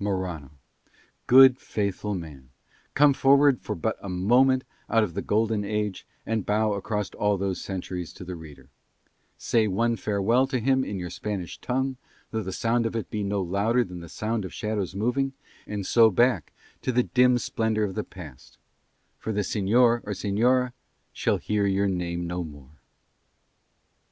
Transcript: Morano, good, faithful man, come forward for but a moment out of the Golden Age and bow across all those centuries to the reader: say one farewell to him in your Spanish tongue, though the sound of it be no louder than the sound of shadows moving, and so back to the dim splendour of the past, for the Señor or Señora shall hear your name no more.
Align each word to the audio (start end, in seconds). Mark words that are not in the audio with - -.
Morano, 0.00 0.50
good, 1.28 1.60
faithful 1.60 2.12
man, 2.12 2.50
come 2.94 3.14
forward 3.14 3.60
for 3.60 3.76
but 3.76 3.96
a 4.02 4.08
moment 4.08 4.64
out 4.90 5.04
of 5.04 5.14
the 5.14 5.22
Golden 5.22 5.64
Age 5.64 6.04
and 6.26 6.44
bow 6.44 6.72
across 6.72 7.10
all 7.10 7.38
those 7.38 7.60
centuries 7.62 8.12
to 8.14 8.24
the 8.24 8.34
reader: 8.34 8.68
say 9.38 9.68
one 9.68 9.94
farewell 9.94 10.48
to 10.48 10.58
him 10.58 10.82
in 10.82 10.98
your 10.98 11.08
Spanish 11.08 11.58
tongue, 11.60 11.98
though 12.32 12.42
the 12.42 12.50
sound 12.52 12.84
of 12.84 12.96
it 12.96 13.10
be 13.12 13.22
no 13.22 13.40
louder 13.40 13.84
than 13.84 14.00
the 14.00 14.08
sound 14.08 14.44
of 14.44 14.52
shadows 14.52 14.96
moving, 14.96 15.34
and 15.68 15.86
so 15.86 16.10
back 16.10 16.52
to 16.82 16.90
the 16.90 17.04
dim 17.04 17.38
splendour 17.38 17.84
of 17.84 17.94
the 17.94 18.02
past, 18.02 18.58
for 19.20 19.30
the 19.32 19.42
Señor 19.42 20.00
or 20.02 20.12
Señora 20.14 20.72
shall 21.12 21.36
hear 21.38 21.64
your 21.64 21.86
name 21.86 22.26
no 22.26 22.42
more. 22.42 22.80